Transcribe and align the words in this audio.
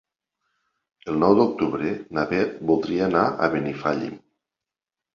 El 1.13 1.19
nou 1.25 1.35
d'octubre 1.41 1.93
na 2.19 2.25
Beth 2.33 2.59
voldria 2.73 3.09
anar 3.13 3.25
a 3.49 3.55
Benifallim. 3.59 4.21